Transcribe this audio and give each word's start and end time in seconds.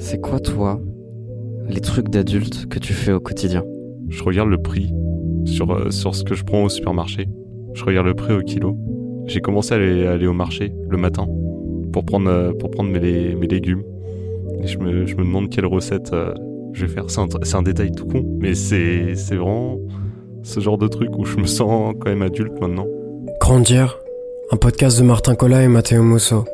C'est 0.00 0.18
quoi, 0.18 0.40
toi, 0.40 0.80
les 1.68 1.82
trucs 1.82 2.08
d'adulte 2.08 2.66
que 2.68 2.78
tu 2.78 2.94
fais 2.94 3.12
au 3.12 3.20
quotidien? 3.20 3.62
Je 4.08 4.24
regarde 4.24 4.48
le 4.48 4.56
prix 4.56 4.92
sur, 5.44 5.70
euh, 5.70 5.90
sur 5.90 6.14
ce 6.14 6.24
que 6.24 6.34
je 6.34 6.42
prends 6.42 6.64
au 6.64 6.68
supermarché. 6.70 7.28
Je 7.74 7.84
regarde 7.84 8.06
le 8.06 8.14
prix 8.14 8.32
au 8.32 8.40
kilo. 8.40 8.78
J'ai 9.26 9.40
commencé 9.40 9.74
à 9.74 9.76
aller, 9.76 10.06
aller, 10.06 10.26
au 10.26 10.32
marché 10.32 10.72
le 10.88 10.96
matin 10.96 11.28
pour 11.92 12.04
prendre, 12.06 12.30
euh, 12.30 12.52
pour 12.54 12.70
prendre 12.70 12.90
mes, 12.90 13.34
mes 13.34 13.46
légumes. 13.46 13.82
Et 14.62 14.66
je 14.66 14.78
me, 14.78 15.04
je 15.04 15.14
me 15.16 15.22
demande 15.22 15.50
quelle 15.50 15.66
recette 15.66 16.14
euh, 16.14 16.32
je 16.72 16.86
vais 16.86 16.92
faire. 16.92 17.04
C'est 17.08 17.20
un, 17.20 17.58
un, 17.58 17.62
détail 17.62 17.92
tout 17.92 18.06
con, 18.06 18.24
mais 18.40 18.54
c'est 18.54 19.12
vraiment 19.28 19.78
ce 20.42 20.60
genre 20.60 20.78
de 20.78 20.88
truc 20.88 21.10
où 21.18 21.26
je 21.26 21.36
me 21.36 21.46
sens 21.46 21.94
quand 22.00 22.08
même 22.08 22.22
adulte 22.22 22.58
maintenant. 22.58 22.86
Grandir, 23.38 23.98
un 24.50 24.56
podcast 24.56 24.98
de 24.98 25.04
Martin 25.04 25.34
Collat 25.34 25.62
et 25.62 25.68
Matteo 25.68 26.02
Musso, 26.02 26.46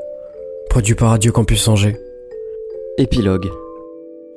produit 0.68 0.96
par 0.96 1.10
Radio 1.10 1.30
Campus 1.30 1.68
Angers. 1.68 1.96
Épilogue. 2.98 3.50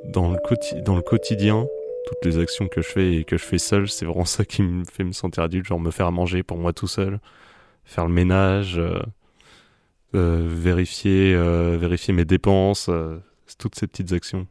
Dans 0.03 0.31
le, 0.31 0.81
dans 0.81 0.95
le 0.97 1.01
quotidien, 1.01 1.65
toutes 2.07 2.25
les 2.25 2.39
actions 2.39 2.67
que 2.67 2.81
je 2.81 2.89
fais 2.89 3.13
et 3.15 3.23
que 3.23 3.37
je 3.37 3.43
fais 3.43 3.57
seul, 3.57 3.87
c'est 3.87 4.03
vraiment 4.03 4.25
ça 4.25 4.43
qui 4.43 4.63
me 4.63 4.83
fait 4.83 5.05
me 5.05 5.13
sentir 5.13 5.43
adulte, 5.43 5.65
genre 5.65 5.79
me 5.79 5.91
faire 5.91 6.07
à 6.07 6.11
manger 6.11 6.43
pour 6.43 6.57
moi 6.57 6.73
tout 6.73 6.87
seul, 6.87 7.21
faire 7.85 8.05
le 8.05 8.11
ménage, 8.11 8.77
euh, 8.77 8.99
euh, 10.13 10.45
vérifier, 10.45 11.33
euh, 11.33 11.77
vérifier 11.79 12.13
mes 12.13 12.25
dépenses, 12.25 12.87
euh, 12.89 13.17
toutes 13.57 13.75
ces 13.75 13.87
petites 13.87 14.11
actions. 14.11 14.45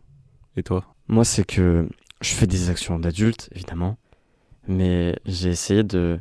Et 0.57 0.63
toi? 0.63 0.85
Moi, 1.09 1.27
c'est 1.27 1.45
que 1.45 1.87
je 2.23 2.31
fais 2.31 2.47
des 2.47 2.71
actions 2.71 2.99
d'adulte, 2.99 3.51
évidemment, 3.55 3.99
mais 4.67 5.19
j'ai 5.27 5.51
essayé 5.51 5.83
de, 5.83 6.19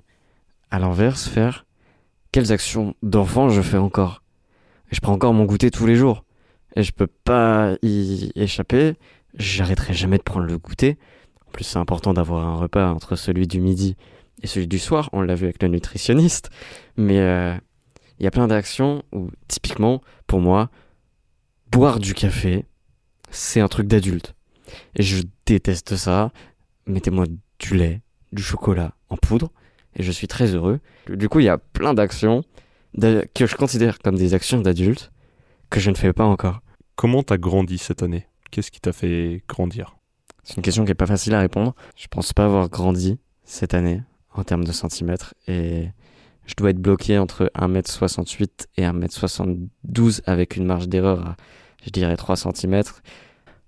à 0.71 0.79
l'inverse, 0.79 1.29
faire 1.29 1.65
quelles 2.33 2.51
actions 2.51 2.95
d'enfant 3.01 3.47
je 3.47 3.61
fais 3.61 3.77
encore? 3.77 4.23
Et 4.91 4.95
je 4.95 4.99
prends 4.99 5.13
encore 5.13 5.33
mon 5.33 5.45
goûter 5.45 5.71
tous 5.71 5.85
les 5.85 5.95
jours 5.95 6.25
et 6.77 6.83
je 6.83 6.91
peux 6.91 7.07
pas 7.07 7.75
y 7.81 8.31
échapper. 8.35 8.93
J'arrêterai 9.33 9.95
jamais 9.95 10.19
de 10.19 10.23
prendre 10.23 10.45
le 10.45 10.59
goûter. 10.59 10.97
En 11.47 11.51
plus, 11.51 11.63
c'est 11.63 11.79
important 11.79 12.13
d'avoir 12.13 12.45
un 12.45 12.55
repas 12.55 12.91
entre 12.91 13.15
celui 13.15 13.47
du 13.47 13.59
midi 13.59 13.95
et 14.43 14.47
celui 14.47 14.67
du 14.67 14.77
soir. 14.77 15.09
On 15.11 15.21
l'a 15.21 15.33
vu 15.33 15.45
avec 15.45 15.61
le 15.63 15.69
nutritionniste. 15.69 16.51
Mais 16.95 17.15
il 17.15 17.19
euh, 17.19 17.55
y 18.19 18.27
a 18.27 18.31
plein 18.31 18.47
d'actions 18.47 19.03
où, 19.11 19.31
typiquement, 19.47 20.03
pour 20.27 20.39
moi, 20.39 20.69
boire 21.71 21.99
du 21.99 22.13
café, 22.13 22.65
c'est 23.31 23.59
un 23.59 23.67
truc 23.67 23.87
d'adulte. 23.87 24.35
Et 24.95 25.01
je 25.01 25.23
déteste 25.47 25.95
ça. 25.95 26.31
Mettez-moi 26.85 27.25
du 27.57 27.75
lait, 27.75 28.01
du 28.33 28.43
chocolat 28.43 28.93
en 29.09 29.17
poudre, 29.17 29.51
et 29.95 30.03
je 30.03 30.11
suis 30.11 30.27
très 30.27 30.53
heureux. 30.53 30.79
Du 31.09 31.27
coup, 31.27 31.39
il 31.39 31.45
y 31.45 31.49
a 31.49 31.57
plein 31.57 31.95
d'actions 31.95 32.43
que 33.01 33.47
je 33.47 33.55
considère 33.55 33.97
comme 33.97 34.15
des 34.15 34.35
actions 34.35 34.61
d'adulte 34.61 35.11
que 35.71 35.79
je 35.79 35.89
ne 35.89 35.95
fais 35.95 36.13
pas 36.13 36.23
encore. 36.23 36.61
Comment 36.97 37.21
t'as 37.21 37.37
grandi 37.37 37.77
cette 37.77 38.01
année? 38.01 38.25
Qu'est-ce 38.49 38.71
qui 38.71 38.81
t'a 38.81 38.91
fait 38.91 39.43
grandir? 39.47 39.97
C'est 40.43 40.57
une 40.57 40.63
question 40.63 40.83
qui 40.83 40.89
est 40.89 40.95
pas 40.95 41.05
facile 41.05 41.35
à 41.35 41.39
répondre. 41.39 41.75
Je 41.95 42.07
pense 42.07 42.33
pas 42.33 42.45
avoir 42.45 42.69
grandi 42.69 43.19
cette 43.43 43.75
année 43.75 44.01
en 44.33 44.43
termes 44.43 44.63
de 44.63 44.71
centimètres 44.71 45.35
et 45.47 45.89
je 46.47 46.55
dois 46.57 46.71
être 46.71 46.81
bloqué 46.81 47.19
entre 47.19 47.51
1m68 47.53 48.65
et 48.77 48.81
1m72 48.81 50.21
avec 50.25 50.55
une 50.55 50.65
marge 50.65 50.89
d'erreur 50.89 51.23
à, 51.23 51.37
je 51.85 51.91
dirais, 51.91 52.17
3 52.17 52.35
cm. 52.35 52.81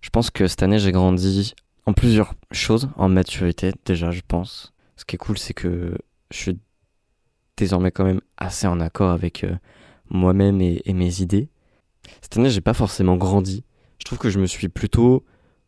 Je 0.02 0.10
pense 0.10 0.32
que 0.32 0.48
cette 0.48 0.64
année, 0.64 0.80
j'ai 0.80 0.92
grandi 0.92 1.54
en 1.86 1.94
plusieurs 1.94 2.34
choses, 2.52 2.90
en 2.96 3.10
maturité 3.10 3.74
déjà, 3.86 4.10
je 4.10 4.22
pense. 4.28 4.74
Ce 4.96 5.06
qui 5.06 5.18
est 5.18 5.20
cool, 5.20 5.38
c'est 5.38 5.54
que 5.54 5.96
je 6.32 6.36
suis 6.36 6.60
désormais 7.58 7.92
quand 7.92 8.06
même 8.06 8.22
assez 8.38 8.66
en 8.66 8.80
accord 8.80 9.12
avec 9.12 9.44
euh, 9.44 9.56
moi-même 10.10 10.62
et, 10.62 10.82
et 10.86 10.94
mes 10.94 11.22
idées. 11.22 11.48
Cette 12.22 12.38
année, 12.38 12.50
j'ai 12.50 12.62
pas 12.62 12.74
forcément 12.74 13.18
grandi. 13.18 13.64
Je 14.00 14.06
trouve 14.06 14.18
que 14.18 14.30
je 14.30 14.40
me 14.40 14.46
suis 14.46 14.70
plutôt 14.70 15.24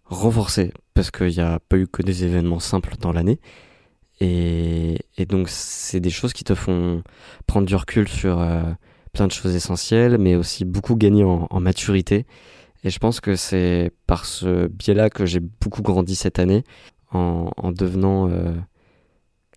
renforcé 0.06 0.72
parce 0.94 1.12
qu'il 1.12 1.30
n'y 1.30 1.40
a 1.40 1.60
pas 1.60 1.78
eu 1.78 1.88
que 1.88 2.02
des 2.02 2.24
événements 2.24 2.60
simples 2.60 2.96
dans 3.00 3.12
l'année. 3.12 3.40
Et, 4.20 5.00
donc, 5.28 5.50
c'est 5.50 6.00
des 6.00 6.12
choses 6.12 6.34
qui 6.34 6.44
te 6.44 6.54
font 6.54 7.02
prendre 7.48 7.66
du 7.66 7.76
recul 7.76 8.08
sur 8.08 8.40
euh, 8.40 8.62
plein 9.14 9.26
de 9.26 9.32
choses 9.32 9.56
essentielles, 9.56 10.18
mais 10.20 10.36
aussi 10.36 10.64
beaucoup 10.64 10.96
gagner 10.96 11.24
en, 11.24 11.60
maturité. 11.60 12.28
Et 12.84 12.92
je 12.92 13.00
pense 13.00 13.20
que 13.20 13.36
c'est 13.36 13.92
par 14.06 14.26
ce 14.26 14.68
biais-là 14.68 15.10
que 15.10 15.26
j'ai 15.26 15.40
beaucoup 15.40 15.82
grandi 15.82 16.16
cette 16.16 16.38
année, 16.38 16.64
en, 17.12 17.50
en 17.58 17.72
devenant 17.72 18.30
euh, 18.30 18.54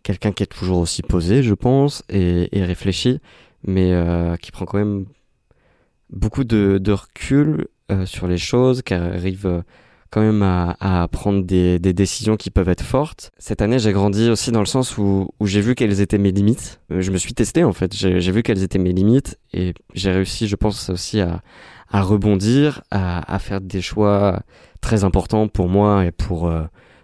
quelqu'un 0.03 0.33
qui 0.33 0.43
est 0.43 0.47
toujours 0.47 0.79
aussi 0.79 1.03
posé, 1.03 1.43
je 1.43 1.55
pense, 1.55 2.03
et, 2.09 2.57
et 2.57 2.65
réfléchi, 2.65 3.21
mais 3.67 3.93
euh, 3.93 4.37
qui 4.37 4.51
prend 4.51 4.65
quand 4.65 4.79
même 4.79 5.05
beaucoup 6.11 6.45
de, 6.45 6.79
de 6.79 6.93
recul 6.93 7.67
euh, 7.93 8.07
sur 8.07 8.27
les 8.27 8.39
choses, 8.39 8.81
qui 8.81 8.95
arrive 8.95 9.47
euh, 9.47 9.61
quand 10.11 10.23
même 10.23 10.43
à, 10.43 11.07
prendre 11.13 11.45
des, 11.45 11.79
décisions 11.79 12.39
qui 12.39 12.49
peuvent 12.49 12.71
être 12.71 12.83
fortes. 12.83 13.31
Cette 13.37 13.61
année, 13.61 13.79
j'ai 13.79 13.93
grandi 13.93 14.31
aussi 14.31 14.53
dans 14.53 14.61
le 14.61 14.67
sens 14.67 14.97
où, 14.97 15.29
j'ai 15.43 15.61
vu 15.61 15.75
quelles 15.75 16.01
étaient 16.01 16.17
mes 16.17 16.33
limites. 16.33 16.81
Euh, 16.91 17.03
je 17.03 17.11
me 17.11 17.19
suis 17.19 17.35
testé 17.35 17.63
en 17.63 17.75
fait, 17.75 17.95
j'ai 17.95 18.33
vu 18.33 18.43
quelles 18.43 18.63
étaient 18.63 18.79
mes 18.79 18.95
limites 18.95 19.39
et 19.53 19.75
j'ai 19.93 20.13
réussi, 20.13 20.49
je 20.49 20.57
pense 20.57 20.89
aussi 20.89 21.21
à, 21.21 21.43
rebondir, 21.93 22.83
à, 22.91 23.39
faire 23.39 23.61
des 23.61 23.83
choix 23.83 24.41
très 24.81 25.05
importants 25.05 25.47
pour 25.47 25.69
moi 25.69 26.07
et 26.07 26.11
pour, 26.11 26.51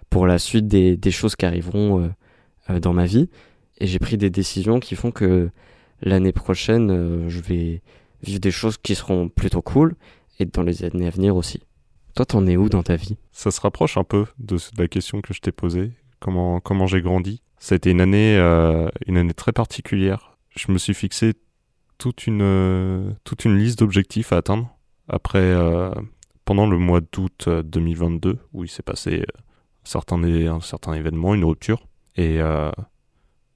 pour 0.09 0.27
la 0.27 0.39
suite 0.39 0.67
des, 0.67 1.11
choses 1.11 1.37
qui 1.37 1.45
arriveront 1.45 2.11
dans 2.81 2.95
ma 2.95 3.05
vie. 3.05 3.29
Et 3.81 3.87
j'ai 3.87 3.99
pris 3.99 4.17
des 4.17 4.31
décisions 4.31 4.81
qui 4.81 4.95
font 4.95 5.11
que 5.11 5.51
l'année 6.01 6.33
prochaine, 6.33 7.29
je 7.29 7.41
vais 7.41 7.83
vivre 8.23 8.41
des 8.41 8.51
choses 8.51 8.77
qui 8.79 8.95
seront 8.95 9.29
plutôt 9.29 9.63
cool 9.63 9.97
et 10.39 10.47
dans 10.47 10.63
les 10.63 10.85
années 10.85 11.07
à 11.07 11.11
venir 11.11 11.37
aussi. 11.37 11.63
Toi, 12.15 12.27
t'en 12.27 12.47
es 12.47 12.57
où 12.57 12.69
dans 12.69 12.83
ta 12.83 12.97
vie? 12.97 13.17
Ça 13.33 13.51
se 13.51 13.61
rapproche 13.61 13.97
un 13.97 14.05
peu 14.05 14.27
de, 14.39 14.57
la 14.77 14.89
question 14.89 15.21
que 15.21 15.33
je 15.33 15.41
t'ai 15.41 15.53
posée. 15.53 15.93
Comment, 16.19 16.61
comment 16.61 16.87
j'ai 16.87 17.03
grandi? 17.03 17.43
Ça 17.59 17.75
a 17.75 17.77
été 17.77 17.91
une 17.91 18.01
année, 18.01 18.37
euh, 18.37 18.89
une 19.07 19.17
année 19.17 19.35
très 19.35 19.53
particulière. 19.53 20.37
Je 20.57 20.73
me 20.73 20.79
suis 20.79 20.95
fixé 20.95 21.35
toute 21.99 22.27
une, 22.27 22.43
euh, 22.43 23.13
toute 23.25 23.45
une 23.45 23.57
liste 23.57 23.79
d'objectifs 23.79 24.33
à 24.33 24.39
atteindre. 24.39 24.77
Après, 25.09 25.39
euh, 25.39 25.91
pendant 26.45 26.67
le 26.67 26.79
mois 26.79 27.01
d'août 27.01 27.49
2022, 27.49 28.39
où 28.53 28.65
il 28.65 28.69
s'est 28.69 28.83
passé 28.83 29.23
un 29.23 29.89
certain, 29.89 30.23
un 30.23 30.61
certain 30.61 30.95
événement, 30.95 31.35
une 31.35 31.45
rupture. 31.45 31.87
Et 32.17 32.39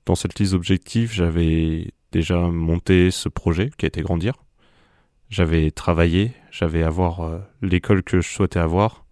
dans 0.06 0.14
cette 0.14 0.38
liste 0.38 0.52
d'objectifs, 0.52 1.12
j'avais 1.12 1.92
déjà 2.12 2.38
monté 2.38 3.10
ce 3.10 3.28
projet 3.28 3.70
qui 3.76 3.86
a 3.86 3.88
été 3.88 4.00
grandir. 4.02 4.34
J'avais 5.34 5.72
travaillé, 5.72 6.30
j'avais 6.52 6.84
avoir 6.84 7.22
euh, 7.22 7.40
l'école 7.60 8.04
que 8.04 8.20
je 8.20 8.28
souhaitais 8.28 8.60
avoir, 8.60 9.04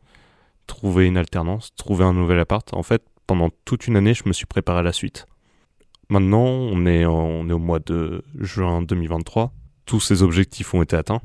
trouver 0.68 1.08
une 1.08 1.16
alternance, 1.16 1.74
trouver 1.74 2.04
un 2.04 2.12
nouvel 2.12 2.38
appart. 2.38 2.72
En 2.74 2.84
fait, 2.84 3.02
pendant 3.26 3.50
toute 3.64 3.88
une 3.88 3.96
année, 3.96 4.14
je 4.14 4.22
me 4.26 4.32
suis 4.32 4.46
préparé 4.46 4.78
à 4.78 4.82
la 4.82 4.92
suite. 4.92 5.26
Maintenant, 6.10 6.44
on 6.44 6.86
est, 6.86 7.04
on 7.06 7.48
est 7.48 7.52
au 7.52 7.58
mois 7.58 7.80
de 7.80 8.22
juin 8.38 8.82
2023. 8.82 9.52
Tous 9.84 9.98
ces 9.98 10.22
objectifs 10.22 10.72
ont 10.74 10.82
été 10.82 10.94
atteints. 10.94 11.22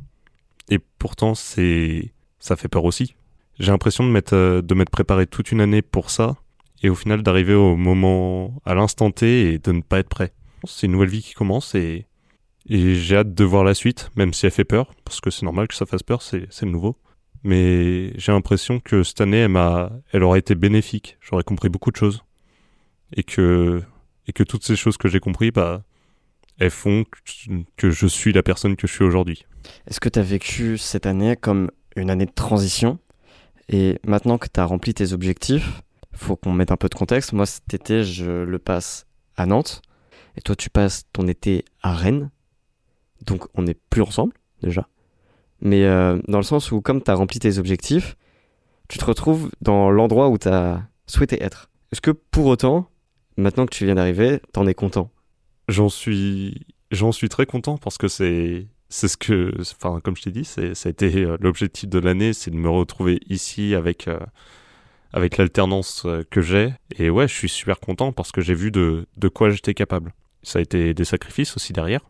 Et 0.67 0.79
pourtant, 0.79 1.35
c'est, 1.35 2.11
ça 2.39 2.55
fait 2.55 2.67
peur 2.67 2.83
aussi. 2.83 3.13
J'ai 3.59 3.71
l'impression 3.71 4.03
de 4.03 4.09
m'être, 4.09 4.61
de 4.61 4.73
m'être 4.73 4.89
préparé 4.89 5.27
toute 5.27 5.51
une 5.51 5.61
année 5.61 5.83
pour 5.83 6.09
ça. 6.09 6.37
Et 6.81 6.89
au 6.89 6.95
final, 6.95 7.21
d'arriver 7.21 7.53
au 7.53 7.75
moment, 7.75 8.59
à 8.65 8.73
l'instant 8.73 9.11
T 9.11 9.53
et 9.53 9.59
de 9.59 9.73
ne 9.73 9.81
pas 9.81 9.99
être 9.99 10.09
prêt. 10.09 10.33
C'est 10.63 10.87
une 10.87 10.93
nouvelle 10.93 11.09
vie 11.09 11.21
qui 11.21 11.35
commence 11.35 11.75
et 11.75 12.06
et 12.67 12.95
j'ai 12.95 13.17
hâte 13.17 13.33
de 13.33 13.43
voir 13.43 13.63
la 13.63 13.73
suite, 13.73 14.09
même 14.15 14.33
si 14.33 14.45
elle 14.45 14.51
fait 14.51 14.65
peur, 14.65 14.93
parce 15.05 15.21
que 15.21 15.29
c'est 15.29 15.43
normal 15.43 15.67
que 15.67 15.75
ça 15.75 15.85
fasse 15.85 16.03
peur, 16.03 16.21
c'est 16.21 16.47
le 16.61 16.71
nouveau. 16.71 16.97
Mais 17.43 18.17
j'ai 18.19 18.31
l'impression 18.31 18.79
que 18.79 19.03
cette 19.03 19.21
année, 19.21 19.37
elle, 19.37 19.55
elle 20.11 20.23
aura 20.23 20.37
été 20.37 20.55
bénéfique. 20.55 21.17
J'aurais 21.21 21.43
compris 21.43 21.69
beaucoup 21.69 21.91
de 21.91 21.95
choses. 21.95 22.23
Et 23.13 23.23
que, 23.23 23.81
et 24.27 24.33
que 24.33 24.43
toutes 24.43 24.65
ces 24.65 24.75
choses 24.75 24.97
que 24.97 25.07
j'ai 25.07 25.21
compris, 25.21 25.51
bah, 25.51 25.83
elles 26.59 26.71
font 26.71 27.05
que 27.77 27.89
je 27.89 28.07
suis 28.07 28.33
la 28.33 28.43
personne 28.43 28.75
que 28.75 28.85
je 28.85 28.93
suis 28.93 29.05
aujourd'hui. 29.05 29.45
Est-ce 29.87 30.01
que 30.01 30.09
tu 30.09 30.19
as 30.19 30.23
vécu 30.23 30.77
cette 30.77 31.05
année 31.05 31.37
comme 31.37 31.71
une 31.95 32.09
année 32.09 32.25
de 32.25 32.33
transition? 32.33 32.99
Et 33.69 33.99
maintenant 34.05 34.37
que 34.37 34.47
tu 34.53 34.59
as 34.59 34.65
rempli 34.65 34.93
tes 34.93 35.13
objectifs, 35.13 35.81
faut 36.13 36.35
qu'on 36.35 36.51
mette 36.51 36.71
un 36.71 36.77
peu 36.77 36.89
de 36.89 36.95
contexte. 36.95 37.31
Moi, 37.31 37.45
cet 37.45 37.73
été, 37.73 38.03
je 38.03 38.43
le 38.43 38.59
passe 38.59 39.05
à 39.37 39.45
Nantes. 39.45 39.81
Et 40.35 40.41
toi, 40.41 40.55
tu 40.55 40.69
passes 40.69 41.03
ton 41.13 41.27
été 41.27 41.63
à 41.81 41.93
Rennes. 41.93 42.29
Donc 43.25 43.47
on 43.53 43.63
n'est 43.63 43.77
plus 43.89 44.01
ensemble 44.01 44.33
déjà. 44.61 44.87
Mais 45.61 45.85
euh, 45.85 46.19
dans 46.27 46.37
le 46.37 46.43
sens 46.43 46.71
où 46.71 46.81
comme 46.81 47.01
tu 47.01 47.11
as 47.11 47.15
rempli 47.15 47.39
tes 47.39 47.57
objectifs, 47.57 48.15
tu 48.87 48.97
te 48.97 49.05
retrouves 49.05 49.49
dans 49.61 49.89
l'endroit 49.89 50.29
où 50.29 50.37
tu 50.37 50.47
as 50.47 50.83
souhaité 51.07 51.41
être. 51.43 51.69
Est-ce 51.91 52.01
que 52.01 52.11
pour 52.11 52.45
autant, 52.45 52.89
maintenant 53.37 53.65
que 53.65 53.73
tu 53.75 53.85
viens 53.85 53.95
d'arriver, 53.95 54.39
t'en 54.53 54.67
es 54.67 54.73
content? 54.73 55.11
J'en 55.67 55.89
suis 55.89 56.65
j'en 56.91 57.11
suis 57.11 57.29
très 57.29 57.45
content 57.45 57.77
parce 57.77 57.97
que 57.97 58.07
c'est 58.07 58.67
c'est 58.89 59.07
ce 59.07 59.17
que 59.17 59.53
enfin 59.59 59.99
comme 59.99 60.15
je 60.15 60.23
t'ai 60.23 60.31
dit, 60.31 60.45
c'est 60.45 60.75
ça 60.75 60.87
a 60.87 60.91
été 60.91 61.23
euh, 61.23 61.37
l'objectif 61.41 61.89
de 61.89 61.99
l'année, 61.99 62.33
c'est 62.33 62.51
de 62.51 62.55
me 62.55 62.69
retrouver 62.69 63.19
ici 63.27 63.75
avec 63.75 64.07
euh, 64.07 64.19
avec 65.11 65.37
l'alternance 65.37 66.05
que 66.29 66.41
j'ai 66.41 66.73
et 66.97 67.09
ouais, 67.09 67.27
je 67.27 67.33
suis 67.33 67.49
super 67.49 67.79
content 67.79 68.11
parce 68.11 68.31
que 68.31 68.41
j'ai 68.41 68.53
vu 68.53 68.71
de 68.71 69.07
de 69.17 69.27
quoi 69.27 69.49
j'étais 69.49 69.73
capable. 69.73 70.13
Ça 70.43 70.59
a 70.59 70.61
été 70.61 70.93
des 70.93 71.05
sacrifices 71.05 71.55
aussi 71.57 71.73
derrière 71.73 72.01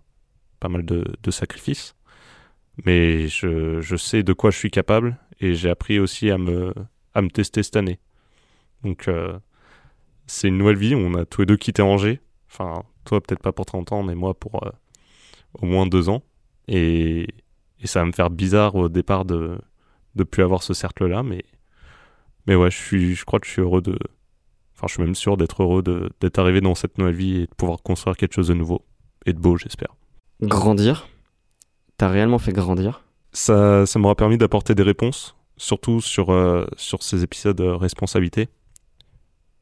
pas 0.59 0.69
mal 0.69 0.85
de, 0.85 1.31
sacrifices. 1.31 1.95
Mais 2.85 3.27
je, 3.27 3.81
je, 3.81 3.95
sais 3.95 4.23
de 4.23 4.33
quoi 4.33 4.51
je 4.51 4.57
suis 4.57 4.71
capable 4.71 5.17
et 5.39 5.55
j'ai 5.55 5.69
appris 5.69 5.99
aussi 5.99 6.29
à 6.29 6.37
me, 6.37 6.73
à 7.13 7.21
me 7.21 7.29
tester 7.29 7.63
cette 7.63 7.75
année. 7.75 7.99
Donc, 8.83 9.07
euh, 9.07 9.37
c'est 10.27 10.47
une 10.47 10.57
nouvelle 10.57 10.77
vie. 10.77 10.95
On 10.95 11.13
a 11.15 11.25
tous 11.25 11.41
les 11.41 11.47
deux 11.47 11.57
quitté 11.57 11.81
Angers. 11.81 12.21
Enfin, 12.49 12.83
toi, 13.05 13.21
peut-être 13.21 13.41
pas 13.41 13.51
pour 13.51 13.65
30 13.65 13.91
ans, 13.91 14.03
mais 14.03 14.15
moi, 14.15 14.33
pour 14.33 14.63
euh, 14.63 14.71
au 15.55 15.65
moins 15.65 15.87
deux 15.87 16.09
ans. 16.09 16.23
Et, 16.67 17.27
et, 17.81 17.87
ça 17.87 18.01
va 18.01 18.05
me 18.05 18.11
faire 18.11 18.29
bizarre 18.29 18.75
au 18.75 18.89
départ 18.89 19.25
de 19.25 19.57
ne 20.15 20.23
plus 20.23 20.43
avoir 20.43 20.63
ce 20.63 20.73
cercle-là. 20.73 21.23
Mais, 21.23 21.43
mais 22.45 22.55
ouais, 22.55 22.71
je, 22.71 22.77
suis, 22.77 23.15
je 23.15 23.25
crois 23.25 23.39
que 23.39 23.47
je 23.47 23.51
suis 23.51 23.61
heureux 23.61 23.81
de. 23.81 23.97
Enfin, 24.75 24.87
je 24.87 24.93
suis 24.93 25.03
même 25.03 25.15
sûr 25.15 25.37
d'être 25.37 25.63
heureux 25.63 25.81
d'être 25.81 26.37
arrivé 26.37 26.61
dans 26.61 26.75
cette 26.75 26.99
nouvelle 26.99 27.15
vie 27.15 27.37
et 27.37 27.47
de 27.47 27.55
pouvoir 27.55 27.81
construire 27.81 28.15
quelque 28.15 28.33
chose 28.33 28.49
de 28.49 28.53
nouveau 28.53 28.85
et 29.25 29.33
de 29.33 29.39
beau, 29.39 29.57
j'espère. 29.57 29.95
Grandir 30.41 31.07
T'as 31.97 32.09
réellement 32.09 32.37
fait 32.37 32.53
grandir 32.53 33.03
Ça, 33.31 33.85
ça 33.85 33.99
m'aura 33.99 34.15
permis 34.15 34.37
d'apporter 34.37 34.75
des 34.75 34.83
réponses, 34.83 35.35
surtout 35.57 36.01
sur, 36.01 36.31
euh, 36.31 36.67
sur 36.77 37.01
ces 37.03 37.23
épisodes 37.23 37.57
de 37.57 37.63
responsabilité 37.63 38.49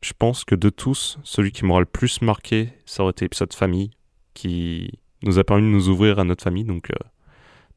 je 0.06 0.14
pense 0.14 0.44
que 0.44 0.54
de 0.54 0.70
tous, 0.70 1.18
celui 1.24 1.52
qui 1.52 1.66
m'aura 1.66 1.80
le 1.80 1.88
plus 1.88 2.22
marqué, 2.22 2.70
ça 2.86 3.02
aurait 3.02 3.10
été 3.10 3.26
l'épisode 3.26 3.52
famille, 3.54 3.90
qui 4.36 5.00
nous 5.24 5.40
a 5.40 5.44
permis 5.44 5.64
de 5.64 5.68
nous 5.68 5.90
ouvrir 5.90 6.20
à 6.20 6.24
notre 6.24 6.44
famille. 6.44 6.64
Donc, 6.64 6.92
euh, 6.92 7.08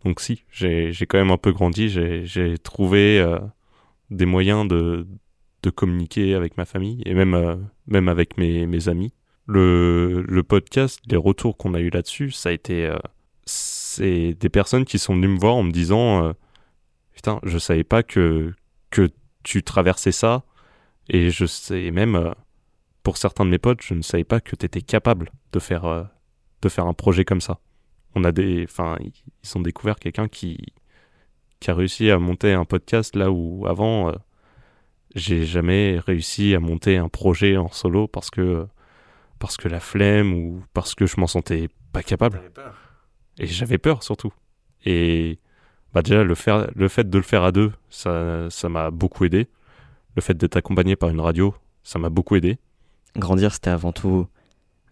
donc 0.05 0.21
si, 0.21 0.45
j'ai 0.51 0.93
quand 1.09 1.17
même 1.17 1.31
un 1.31 1.39
peu 1.39 1.53
grandi, 1.53 1.89
j'ai 1.89 2.59
trouvé 2.59 3.19
euh, 3.19 3.39
des 4.11 4.27
moyens 4.27 4.69
de, 4.69 5.07
de, 5.63 5.71
communiquer 5.71 6.35
avec 6.35 6.59
ma 6.59 6.67
famille 6.67 7.01
et 7.07 7.15
même, 7.15 7.33
euh, 7.33 7.57
même 7.87 8.09
avec 8.09 8.37
mes, 8.37 8.67
mes 8.67 8.91
amis. 8.91 9.15
Le, 9.49 10.23
le, 10.29 10.43
podcast, 10.43 11.01
les 11.09 11.17
retours 11.17 11.57
qu'on 11.57 11.75
a 11.75 11.81
eu 11.81 11.91
là-dessus, 11.91 12.31
ça 12.31 12.51
a 12.51 12.53
été... 12.53 12.95
c'est 13.47 14.35
des 14.35 14.49
personnes 14.49 14.85
qui 14.85 14.99
sont 14.99 15.15
venues 15.15 15.29
me 15.29 15.39
voir 15.39 15.57
en 15.57 15.63
me 15.63 15.73
disant 15.73 16.35
Putain, 17.15 17.41
je 17.43 17.59
savais 17.59 17.83
pas 17.83 18.03
que, 18.03 18.53
que 18.91 19.09
tu 19.43 19.63
traversais 19.63 20.13
ça 20.13 20.45
et 21.09 21.31
je 21.31 21.47
sais 21.47 21.91
même, 21.91 22.17
euh, 22.17 22.33
pour 23.03 23.17
certains 23.17 23.45
de 23.45 23.51
mes 23.51 23.59
potes, 23.59 23.83
je 23.83 23.95
ne 23.95 24.03
savais 24.03 24.25
pas 24.25 24.41
que 24.41 24.55
tu 24.55 24.67
étais 24.67 24.83
capable 24.83 25.33
de 25.53 25.59
faire, 25.59 25.87
euh, 25.87 26.05
de 26.63 26.69
faire 26.69 26.87
un 26.87 26.95
projet 26.95 27.25
comme 27.25 27.41
ça. 27.41 27.59
On 28.15 28.25
a 28.25 28.33
des, 28.33 28.65
enfin, 28.65 28.99
ils 29.01 29.59
ont 29.59 29.61
découvert 29.61 29.99
quelqu'un 29.99 30.29
qui, 30.29 30.59
qui 31.61 31.71
a 31.71 31.75
réussi 31.75 32.11
à 32.11 32.19
monter 32.19 32.53
un 32.53 32.65
podcast 32.65 33.17
là 33.17 33.31
où 33.31 33.67
avant, 33.67 34.11
euh, 34.11 34.13
j'ai 35.15 35.47
jamais 35.47 35.99
réussi 35.99 36.55
à 36.55 36.61
monter 36.61 36.99
un 36.99 37.09
projet 37.09 37.57
en 37.57 37.71
solo 37.71 38.07
parce 38.07 38.31
que, 38.31 38.67
parce 39.39 39.57
que 39.57 39.69
la 39.69 39.81
flemme 39.81 40.33
ou 40.33 40.63
parce 40.73 40.95
que 40.95 41.07
je 41.07 41.21
m'en 41.21 41.27
sentais 41.27 41.69
pas 41.93 42.03
capable. 42.03 42.41
Et 43.39 43.47
j'avais 43.47 43.79
peur 43.79 44.03
surtout. 44.03 44.33
Et 44.85 45.39
bah 45.93 46.03
déjà 46.03 46.23
le, 46.23 46.35
faire, 46.35 46.69
le 46.75 46.89
fait 46.89 47.09
de 47.09 47.17
le 47.17 47.25
faire 47.25 47.43
à 47.45 47.53
deux, 47.53 47.73
ça, 47.89 48.49
ça 48.51 48.69
m'a 48.69 48.91
beaucoup 48.91 49.25
aidé 49.25 49.49
le 50.19 50.21
fait 50.21 50.37
d'être 50.37 50.57
accompagné 50.57 50.97
par 50.97 51.11
une 51.11 51.21
radio, 51.21 51.55
ça 51.85 52.01
m'a 52.01 52.09
beaucoup 52.09 52.35
aidé. 52.35 52.59
Grandir, 53.17 53.53
c'était 53.53 53.71
avant 53.71 53.93
tout 53.93 54.27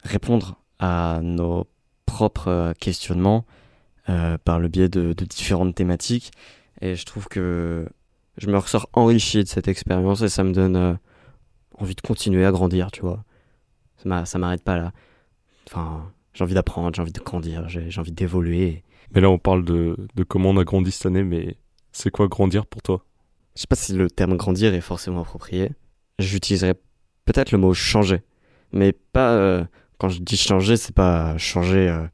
répondre 0.05 0.61
à 0.79 1.19
nos 1.21 1.67
propres 2.07 2.49
euh, 2.49 2.73
questionnements 2.75 3.45
euh, 4.09 4.39
par 4.39 4.61
le 4.61 4.69
biais 4.69 4.89
de, 4.89 5.13
différentes 5.13 5.75
thématiques. 5.75 6.31
Et 6.81 6.95
je 6.95 7.05
trouve 7.05 7.27
que 7.27 7.89
je 8.39 8.47
me 8.47 8.57
ressors 8.57 8.89
enrichi 8.93 9.43
de 9.43 9.49
cette 9.49 9.67
expérience 9.67 10.23
et 10.23 10.29
ça 10.29 10.45
me 10.45 10.53
donne 10.53 10.77
euh, 10.77 10.95
envie 11.77 11.97
de 11.97 12.03
continuer 12.03 12.47
à 12.47 12.53
grandir, 12.53 12.93
tu 12.93 13.01
vois. 13.01 13.25
Ça 13.97 14.39
m'arrête 14.39 14.63
pas 14.63 14.77
là. 14.77 14.93
Enfin, 15.69 16.13
j'ai 16.33 16.45
envie 16.45 16.55
d'apprendre, 16.55 16.95
j'ai 16.95 17.03
envie 17.03 17.13
de 17.13 17.21
grandir, 17.21 17.69
j'ai 17.69 18.01
envie 18.01 18.13
d'évoluer. 18.13 18.85
Mais 19.15 19.21
là, 19.21 19.31
on 19.31 19.39
parle 19.39 19.65
de, 19.65 19.97
de 20.15 20.25
comment 20.25 20.51
on 20.51 20.57
a 20.59 20.65
grandi 20.65 20.91
cette 20.91 21.07
année, 21.07 21.25
mais 21.25 21.57
c'est 21.93 22.11
quoi 22.11 22.29
grandir 22.29 22.67
pour 22.67 22.83
toi? 22.83 23.05
Je 23.55 23.63
sais 23.63 23.67
pas 23.67 23.77
si 23.77 23.95
le 23.95 24.11
terme 24.11 24.37
grandir 24.37 24.75
est 24.75 24.83
forcément 24.83 25.23
approprié. 25.23 25.71
J'utiliserais 26.19 26.75
peut-être 27.25 27.53
le 27.53 27.59
mot 27.59 27.73
changer. 27.73 28.23
Mais 28.73 28.93
pas, 28.93 29.33
euh, 29.33 29.65
quand 29.99 30.11
je 30.11 30.21
dis 30.21 30.37
changer, 30.37 30.77
c'est 30.77 30.95
pas 30.95 31.39
changer 31.39 31.89
euh, 31.89 32.07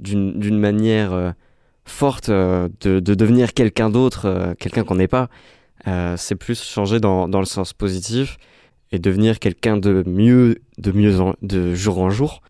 d'une 0.00 0.58
manière 0.58 1.12
euh, 1.12 1.30
forte 1.84 2.30
de, 2.30 2.68
de, 2.80 3.14
devenir 3.14 3.54
quelqu'un 3.54 3.90
d'autre, 3.90 4.54
quelqu'un 4.58 4.84
qu'on 4.84 4.96
n'est 4.96 5.08
pas. 5.08 5.28
c'est 6.16 6.34
plus 6.34 6.62
changer 6.62 7.00
dans, 7.00 7.28
dans, 7.28 7.40
le 7.40 7.46
sens 7.46 7.72
positif 7.72 8.36
et 8.92 8.98
devenir 8.98 9.38
quelqu'un 9.38 9.76
de 9.76 10.02
mieux, 10.06 10.62
de 10.78 10.92
mieux 10.92 11.14
de 11.42 11.74
jour 11.74 11.98
en 11.98 12.10
jour. 12.10 12.40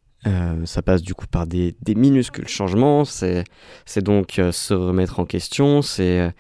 ça 0.65 0.83
passe 0.83 1.03
du 1.03 1.15
coup 1.15 1.27
par 1.27 1.47
des, 1.47 1.75
minuscules 1.89 2.49
changements, 2.49 3.05
c'est 3.05 3.45
donc 3.99 4.41
se 4.53 4.75
remettre 4.75 5.21
en 5.21 5.25
question, 5.25 5.83
c'est 5.83 6.33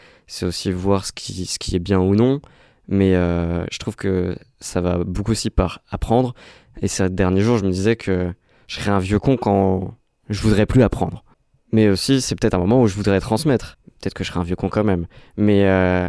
aussi 0.43 0.71
voir 0.71 1.05
ce 1.05 1.12
qui, 1.12 1.77
est 1.77 1.79
bien 1.81 1.99
ou 1.99 2.15
non. 2.15 2.41
Mais 2.89 3.15
euh, 3.15 3.65
je 3.71 3.79
trouve 3.79 3.97
que 3.97 4.37
ça 4.61 4.81
va 4.81 5.05
beaucoup 5.05 5.33
aussi 5.33 5.50
par 5.50 5.81
apprendre. 5.91 6.35
Et 6.81 6.89
ces 6.89 7.09
derniers 7.11 7.43
jours, 7.43 7.59
je 7.59 7.65
me 7.65 7.71
disais 7.71 7.97
que 7.97 8.33
je 8.67 8.77
serais 8.77 8.91
un 8.91 8.99
vieux 8.99 9.19
con 9.19 9.37
quand 9.37 9.95
je 10.31 10.41
voudrais 10.41 10.67
plus 10.67 10.83
apprendre. 10.83 11.25
Mais 11.71 11.89
aussi, 11.91 12.23
c'est 12.23 12.35
peut-être 12.35 12.55
un 12.55 12.59
moment 12.59 12.81
où 12.81 12.87
je 12.87 12.95
voudrais 12.95 13.21
transmettre. 13.21 13.79
Peut-être 14.00 14.15
que 14.15 14.25
je 14.25 14.31
serais 14.31 14.41
un 14.41 14.45
vieux 14.45 14.56
con 14.56 14.71
quand 14.71 14.85
même. 14.85 15.06
Mais 15.37 15.67
euh, 15.67 16.09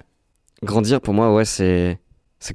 grandir, 0.64 1.02
pour 1.02 1.14
moi, 1.14 1.34
ouais, 1.34 1.46
c'est 1.46 2.00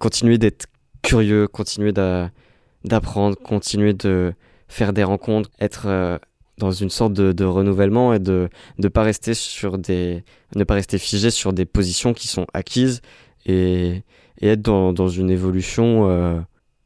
continuer 0.01 0.39
d'être 0.39 0.67
curieux, 1.05 1.47
continuer 1.47 1.93
d'apprendre, 1.93 3.37
continuer 3.37 3.93
de 3.93 4.35
faire 4.69 4.93
des 4.93 5.05
rencontres, 5.05 5.51
être 5.61 5.87
euh, 5.87 6.19
dans 6.59 6.73
une 6.73 6.91
sorte 6.91 7.13
de, 7.13 7.45
renouvellement 7.45 8.15
et 8.15 8.19
de 8.19 8.49
ne 8.79 8.89
pas 8.89 9.03
rester 9.03 9.35
figé 9.35 11.31
sur 11.31 11.53
des 11.53 11.65
positions 11.67 12.15
qui 12.15 12.27
sont 12.27 12.47
acquises 12.55 13.03
et, 13.47 14.03
être 14.43 14.63
dans, 14.63 14.93
dans, 14.93 15.09
une 15.09 15.31
évolution 15.31 16.09
euh, 16.09 16.39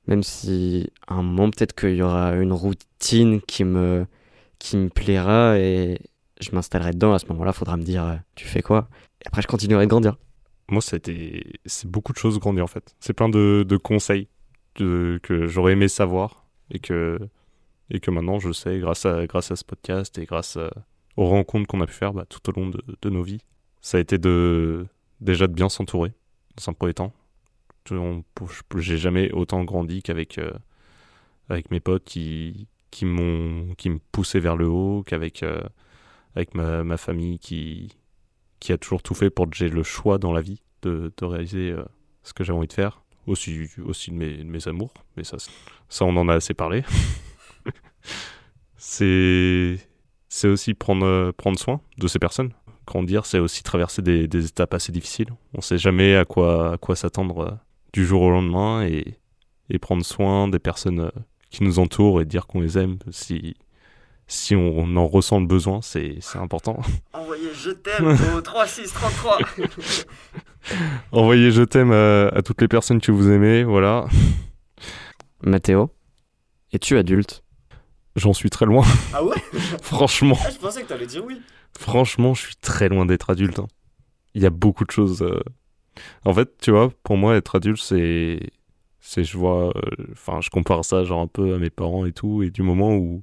même 0.06 0.22
si 0.22 0.90
à 1.06 1.14
un 1.14 1.22
moment 1.22 1.50
peut-être 1.50 1.74
qu'il 1.74 1.96
y 1.96 2.02
aura 2.02 2.34
une 2.34 2.52
routine 2.52 3.40
qui 3.42 3.64
me 3.64 4.06
qui 4.58 4.76
me 4.76 4.88
plaira 4.88 5.58
et 5.58 5.98
je 6.40 6.50
m'installerai 6.52 6.92
dedans. 6.92 7.14
À 7.14 7.18
ce 7.18 7.26
moment-là 7.26 7.52
faudra 7.52 7.76
me 7.76 7.82
dire 7.82 8.04
euh, 8.04 8.14
tu 8.34 8.46
fais 8.46 8.62
quoi? 8.62 8.88
Et 9.22 9.26
après 9.26 9.42
je 9.42 9.46
continuerai 9.48 9.86
de 9.86 9.90
grandir 9.90 10.16
moi 10.70 10.82
c'était 10.82 11.44
c'est 11.66 11.90
beaucoup 11.90 12.12
de 12.12 12.18
choses 12.18 12.38
grandir 12.38 12.64
en 12.64 12.68
fait 12.68 12.94
c'est 13.00 13.12
plein 13.12 13.28
de, 13.28 13.64
de 13.66 13.76
conseils 13.76 14.28
que 14.74 15.18
j'aurais 15.46 15.72
aimé 15.72 15.88
savoir 15.88 16.46
et 16.70 16.78
que 16.78 17.18
et 17.90 18.00
que 18.00 18.10
maintenant 18.10 18.38
je 18.38 18.52
sais 18.52 18.78
grâce 18.78 19.06
à, 19.06 19.26
grâce 19.26 19.50
à 19.50 19.56
ce 19.56 19.64
podcast 19.64 20.18
et 20.18 20.24
grâce 20.24 20.56
aux 21.18 21.26
rencontres 21.26 21.66
qu'on 21.66 21.80
a 21.80 21.86
pu 21.86 21.94
faire 21.94 22.12
bah, 22.12 22.24
tout 22.28 22.48
au 22.48 22.52
long 22.52 22.68
de, 22.68 22.80
de, 23.02 23.10
nos 23.10 23.22
vies. 23.22 23.40
Ça 23.80 23.98
a 23.98 24.00
été 24.00 24.18
de 24.18 24.86
déjà 25.20 25.48
de 25.48 25.52
bien 25.52 25.68
s'entourer 25.68 26.12
dans 26.56 26.70
un 26.70 26.72
premier 26.72 26.94
temps. 26.94 27.12
J'ai 28.76 28.98
jamais 28.98 29.32
autant 29.32 29.64
grandi 29.64 30.02
qu'avec 30.02 30.38
euh, 30.38 30.52
avec 31.48 31.72
mes 31.72 31.80
potes 31.80 32.04
qui, 32.04 32.68
qui 32.92 33.04
m'ont 33.04 33.74
qui 33.76 33.90
me 33.90 33.98
poussaient 34.12 34.38
vers 34.38 34.56
le 34.56 34.68
haut, 34.68 35.02
qu'avec 35.04 35.42
euh, 35.42 35.60
avec 36.36 36.54
ma, 36.54 36.84
ma, 36.84 36.96
famille 36.98 37.40
qui, 37.40 37.96
qui 38.60 38.72
a 38.72 38.78
toujours 38.78 39.02
tout 39.02 39.14
fait 39.14 39.30
pour 39.30 39.50
que 39.50 39.56
j'ai 39.56 39.68
le 39.68 39.82
choix 39.82 40.18
dans 40.18 40.32
la 40.32 40.42
vie 40.42 40.62
de, 40.82 41.12
de 41.16 41.24
réaliser 41.24 41.70
euh, 41.70 41.84
ce 42.22 42.32
que 42.32 42.44
j'ai 42.44 42.52
envie 42.52 42.68
de 42.68 42.72
faire. 42.72 43.02
Aussi, 43.26 43.68
aussi 43.84 44.10
de, 44.10 44.16
mes, 44.16 44.38
de 44.38 44.44
mes 44.44 44.68
amours, 44.68 44.94
mais 45.16 45.22
ça, 45.22 45.36
ça 45.90 46.04
on 46.06 46.16
en 46.16 46.28
a 46.30 46.34
assez 46.34 46.54
parlé. 46.54 46.82
c'est 48.76 49.78
aussi 50.44 50.72
prendre, 50.72 51.04
euh, 51.04 51.32
prendre 51.32 51.58
soin 51.58 51.82
de 51.98 52.08
ces 52.08 52.18
personnes. 52.18 52.52
Grandir, 52.86 53.26
c'est 53.26 53.38
aussi 53.38 53.62
traverser 53.62 54.00
des, 54.00 54.26
des, 54.28 54.46
étapes 54.46 54.72
assez 54.72 54.92
difficiles. 54.92 55.28
On 55.52 55.58
ne 55.58 55.62
sait 55.62 55.76
jamais 55.76 56.16
à 56.16 56.24
quoi, 56.24 56.72
à 56.72 56.78
quoi 56.78 56.96
s'attendre 56.96 57.38
euh, 57.40 57.50
du 57.92 58.06
jour 58.06 58.22
au 58.22 58.30
lendemain 58.30 58.82
et, 58.86 59.18
et 59.68 59.78
prendre 59.78 60.04
soin 60.06 60.48
des 60.48 60.58
personnes 60.58 61.10
qui 61.50 61.64
nous 61.64 61.78
entourent 61.78 62.22
et 62.22 62.24
dire 62.24 62.46
qu'on 62.46 62.60
les 62.60 62.78
aime 62.78 62.98
si, 63.10 63.56
si 64.26 64.54
on, 64.54 64.96
en 64.96 65.06
ressent 65.06 65.40
le 65.40 65.46
besoin, 65.46 65.80
c'est 65.82 66.18
important. 66.34 66.80
Envoyez 67.12 67.48
je 67.54 67.70
t'aime 67.70 68.16
au 68.36 68.40
3633 68.40 69.38
Envoyez 71.12 71.50
je 71.50 71.62
t'aime 71.62 71.92
à, 71.92 72.28
à 72.28 72.42
toutes 72.42 72.60
les 72.60 72.68
personnes 72.68 73.00
que 73.00 73.12
vous 73.12 73.30
aimez, 73.30 73.64
voilà. 73.64 74.06
Mathéo, 75.42 75.90
es-tu 76.72 76.98
adulte? 76.98 77.42
J'en 78.16 78.32
suis 78.32 78.50
très 78.50 78.66
loin. 78.66 78.84
Ah 79.14 79.24
ouais? 79.24 79.36
Franchement. 79.82 80.36
Ah, 80.44 80.50
je 80.50 80.58
pensais 80.58 80.82
que 80.82 80.88
t'allais 80.88 81.06
dire 81.06 81.24
oui. 81.24 81.40
Franchement, 81.78 82.34
je 82.34 82.46
suis 82.46 82.56
très 82.56 82.88
loin 82.88 83.06
d'être 83.06 83.30
adulte. 83.30 83.60
Hein. 83.60 83.68
Il 84.34 84.42
y 84.42 84.46
a 84.46 84.50
beaucoup 84.50 84.84
de 84.84 84.90
choses. 84.90 85.22
Euh. 85.22 85.40
En 86.24 86.34
fait, 86.34 86.50
tu 86.60 86.72
vois, 86.72 86.90
pour 87.04 87.16
moi, 87.16 87.36
être 87.36 87.54
adulte, 87.54 87.80
c'est. 87.80 88.40
C'est, 89.00 89.22
je 89.22 89.38
vois. 89.38 89.68
Euh, 89.68 90.06
enfin, 90.12 90.40
je 90.40 90.50
compare 90.50 90.84
ça, 90.84 91.04
genre, 91.04 91.20
un 91.20 91.28
peu 91.28 91.54
à 91.54 91.58
mes 91.58 91.70
parents 91.70 92.04
et 92.06 92.12
tout. 92.12 92.42
Et 92.42 92.50
du 92.50 92.62
moment 92.62 92.94
où. 92.96 93.22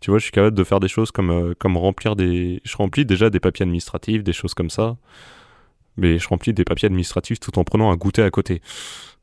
Tu 0.00 0.10
vois, 0.10 0.18
je 0.18 0.24
suis 0.24 0.32
capable 0.32 0.56
de 0.56 0.64
faire 0.64 0.80
des 0.80 0.88
choses 0.88 1.12
comme, 1.12 1.30
euh, 1.30 1.54
comme 1.56 1.76
remplir 1.76 2.16
des. 2.16 2.60
Je 2.64 2.76
remplis 2.76 3.06
déjà 3.06 3.30
des 3.30 3.38
papiers 3.38 3.62
administratifs, 3.62 4.24
des 4.24 4.32
choses 4.32 4.54
comme 4.54 4.70
ça. 4.70 4.96
Mais 5.96 6.18
je 6.18 6.28
remplis 6.28 6.54
des 6.54 6.64
papiers 6.64 6.86
administratifs 6.86 7.40
tout 7.40 7.58
en 7.58 7.64
prenant 7.64 7.90
un 7.90 7.96
goûter 7.96 8.22
à 8.22 8.30
côté. 8.30 8.62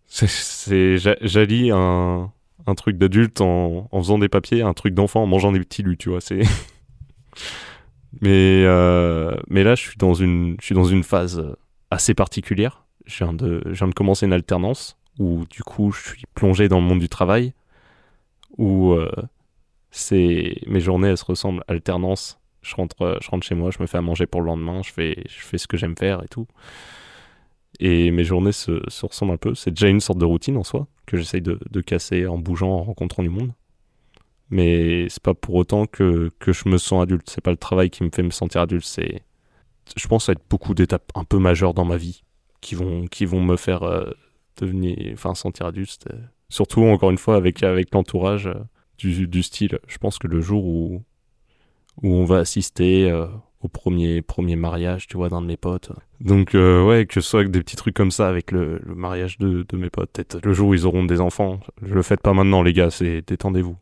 C'est. 0.07 0.97
J'allie 0.97 1.71
un 1.71 2.75
truc 2.75 2.97
d'adulte 2.97 3.41
en, 3.41 3.87
en, 3.91 3.99
faisant 3.99 4.19
des 4.19 4.29
papiers, 4.29 4.61
un 4.61 4.73
truc 4.73 4.93
d'enfant 4.93 5.23
en 5.23 5.27
mangeant 5.27 5.51
des 5.51 5.59
petits 5.59 5.83
lus, 5.83 5.97
tu 5.97 6.09
vois. 6.09 6.21
C'est. 6.21 6.41
mais, 8.21 8.63
euh, 8.65 9.35
mais 9.49 9.63
là, 9.63 9.75
je 9.75 9.81
suis, 9.81 9.97
dans 9.97 10.13
une, 10.13 10.55
je 10.59 10.65
suis 10.65 10.75
dans 10.75 10.85
une 10.85 11.03
phase 11.03 11.43
assez 11.91 12.13
particulière. 12.13 12.85
je 13.05 13.23
viens, 13.23 13.33
de, 13.33 13.61
je 13.65 13.73
viens 13.73 13.87
de 13.87 13.93
commencer 13.93 14.25
une 14.25 14.33
alternance 14.33 14.97
où 15.17 15.45
du 15.49 15.63
coup 15.63 15.91
je 15.91 16.09
suis 16.09 16.23
plongé 16.33 16.69
dans 16.69 16.79
le 16.79 16.85
monde 16.85 16.99
du 16.99 17.09
travail, 17.09 17.53
où 18.57 18.93
euh, 18.93 19.11
c'est 19.91 20.55
mes 20.67 20.79
journées 20.79 21.09
elles 21.09 21.17
se 21.17 21.25
ressemblent 21.25 21.63
alternance. 21.67 22.38
Je 22.61 22.75
rentre, 22.75 23.19
je 23.21 23.29
rentre 23.29 23.45
chez 23.45 23.55
moi, 23.55 23.71
je 23.71 23.81
me 23.81 23.87
fais 23.87 23.97
à 23.97 24.01
manger 24.01 24.25
pour 24.25 24.41
le 24.41 24.47
lendemain, 24.47 24.81
je 24.83 24.91
fais, 24.91 25.23
je 25.27 25.39
fais 25.39 25.57
ce 25.57 25.67
que 25.67 25.77
j'aime 25.77 25.97
faire 25.97 26.23
et 26.23 26.27
tout. 26.27 26.47
Et 27.79 28.11
mes 28.11 28.23
journées 28.23 28.51
se, 28.51 28.81
se 28.87 29.05
ressemblent 29.05 29.33
un 29.33 29.37
peu. 29.37 29.55
C'est 29.55 29.71
déjà 29.71 29.87
une 29.87 30.01
sorte 30.01 30.19
de 30.19 30.25
routine 30.25 30.57
en 30.57 30.63
soi 30.63 30.87
que 31.05 31.17
j'essaye 31.17 31.41
de, 31.41 31.81
casser 31.81 32.27
en 32.27 32.37
bougeant, 32.37 32.69
en 32.69 32.83
rencontrant 32.83 33.23
du 33.23 33.29
monde 33.29 33.51
mais 34.49 35.07
c'est 35.09 35.21
pas 35.21 35.33
pour 35.33 35.55
autant 35.55 35.85
que, 35.85 36.31
que 36.39 36.51
je 36.53 36.67
me 36.69 36.77
sens 36.77 37.03
adulte. 37.03 37.29
C'est 37.29 37.41
pas 37.41 37.51
le 37.51 37.57
travail 37.57 37.89
qui 37.89 38.03
me 38.03 38.09
fait 38.09 38.23
me 38.23 38.31
sentir 38.31 38.61
adulte. 38.61 38.85
C'est, 38.85 39.21
je 39.95 40.07
pense, 40.07 40.29
être 40.29 40.41
beaucoup 40.49 40.73
d'étapes 40.73 41.11
un 41.15 41.23
peu 41.23 41.37
majeures 41.37 41.73
dans 41.73 41.85
ma 41.85 41.97
vie 41.97 42.23
qui 42.61 42.75
vont, 42.75 43.07
qui 43.07 43.25
vont 43.25 43.41
me 43.41 43.57
faire 43.57 43.83
euh, 43.83 44.09
devenir, 44.57 44.97
enfin, 45.13 45.35
sentir 45.35 45.67
adulte. 45.67 46.05
Euh, 46.11 46.17
surtout, 46.49 46.83
encore 46.83 47.11
une 47.11 47.17
fois, 47.17 47.35
avec, 47.35 47.63
avec 47.63 47.93
l'entourage 47.93 48.47
euh, 48.47 48.55
du, 48.97 49.27
du, 49.27 49.43
style. 49.43 49.79
Je 49.87 49.97
pense 49.97 50.17
que 50.17 50.27
le 50.27 50.41
jour 50.41 50.65
où, 50.65 51.03
où 52.03 52.13
on 52.13 52.25
va 52.25 52.37
assister 52.37 53.11
au 53.61 53.67
premier, 53.67 54.21
premier 54.21 54.55
mariage, 54.55 55.07
tu 55.07 55.17
vois, 55.17 55.29
d'un 55.29 55.41
de 55.41 55.47
mes 55.47 55.57
potes. 55.57 55.91
Donc, 56.21 56.51
ouais, 56.53 57.05
que 57.07 57.15
ce 57.15 57.21
soit 57.21 57.41
avec 57.41 57.51
des 57.51 57.59
petits 57.59 57.75
trucs 57.75 57.95
comme 57.95 58.11
ça, 58.11 58.27
avec 58.27 58.51
le, 58.51 58.79
le 58.83 58.95
mariage 58.95 59.37
de, 59.37 59.65
de 59.67 59.77
mes 59.77 59.89
potes, 59.89 60.11
peut-être 60.11 60.39
le 60.43 60.53
jour 60.53 60.69
où 60.69 60.73
ils 60.73 60.85
auront 60.85 61.03
des 61.03 61.19
enfants. 61.19 61.59
Je 61.81 61.93
le 61.93 62.01
faites 62.01 62.21
pas 62.21 62.33
maintenant, 62.33 62.61
les 62.61 62.73
gars, 62.73 62.89
c'est 62.89 63.21
détendez-vous 63.27 63.77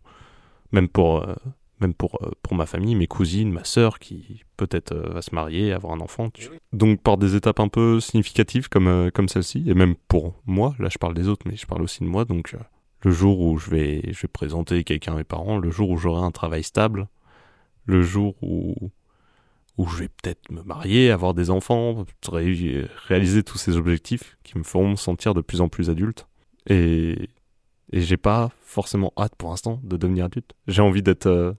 même 0.72 0.88
pour 0.88 1.24
euh, 1.24 1.36
même 1.80 1.94
pour 1.94 2.20
euh, 2.24 2.32
pour 2.42 2.56
ma 2.56 2.66
famille, 2.66 2.96
mes 2.96 3.08
cousines, 3.08 3.52
ma 3.52 3.64
sœur 3.64 4.00
qui 4.00 4.44
peut-être 4.58 4.94
euh, 4.94 5.14
va 5.14 5.22
se 5.22 5.34
marier, 5.34 5.72
avoir 5.74 5.94
un 5.94 6.00
enfant. 6.00 6.30
Donc 6.74 7.02
par 7.02 7.18
des 7.18 7.36
étapes 7.36 7.60
un 7.60 7.68
peu 7.68 8.00
significatives 8.00 8.70
comme 8.70 9.12
comme 9.14 9.30
celle-ci 9.30 9.64
et 9.68 9.74
même 9.74 9.96
pour 10.08 10.36
moi, 10.46 10.76
là 10.80 10.90
je 10.92 10.98
parle 10.98 11.14
des 11.14 11.28
autres 11.28 11.48
mais 11.48 11.56
je 11.56 11.66
parle 11.66 11.82
aussi 11.82 12.04
de 12.04 12.10
moi 12.10 12.26
donc 12.26 12.56
le 13.04 13.12
jour 13.12 13.40
où 13.40 13.58
je 13.58 13.70
vais 13.70 14.02
je 14.12 14.22
vais 14.22 14.28
présenter 14.28 14.84
quelqu'un 14.84 15.14
à 15.14 15.18
mes 15.18 15.24
parents, 15.24 15.58
le 15.58 15.70
jour 15.70 15.90
où 15.90 15.98
j'aurai 15.98 16.24
un 16.24 16.32
travail 16.32 16.64
stable, 16.64 17.08
le 17.88 18.04
jour 18.04 18.36
où 18.42 18.92
où 19.78 19.88
je 19.88 19.98
vais 19.98 20.08
peut-être 20.08 20.52
me 20.52 20.64
marier, 20.64 21.12
avoir 21.12 21.36
des 21.36 21.52
enfants, 21.52 22.04
réaliser 22.24 23.44
tous 23.44 23.60
ces 23.60 23.78
objectifs 23.78 24.38
qui 24.44 24.58
me 24.58 24.64
feront 24.64 24.90
me 24.90 24.96
sentir 24.96 25.36
de 25.36 25.42
plus 25.42 25.62
en 25.62 25.70
plus 25.70 25.90
adulte. 25.90 26.28
Et 26.68 27.30
et 27.94 28.02
j'ai 28.02 28.18
pas 28.18 28.50
forcément 28.62 29.14
hâte 29.18 29.34
pour 29.38 29.50
l'instant 29.50 29.80
de 29.84 29.96
devenir 29.96 30.26
adulte. 30.26 30.54
J'ai 30.68 30.82
envie 30.82 31.02
d'être 31.02 31.28
euh, 31.28 31.54